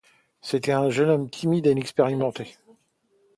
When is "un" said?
0.71-0.89